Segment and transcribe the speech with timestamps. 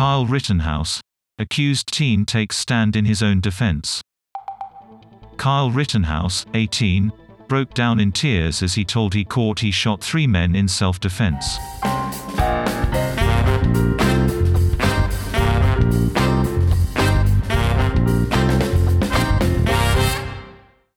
[0.00, 0.98] Kyle Rittenhouse.
[1.38, 4.00] Accused teen takes stand in his own defense.
[5.36, 7.12] Kyle Rittenhouse, 18,
[7.48, 11.58] broke down in tears as he told he caught he shot three men in self-defense.